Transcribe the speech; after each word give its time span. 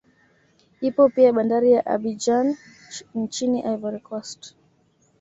Ipo 0.81 1.09
pia 1.09 1.33
bandari 1.33 1.71
ya 1.71 1.85
Abidjan 1.85 2.57
nchini 3.15 3.59
Ivory 3.63 3.99
Coast 3.99 4.55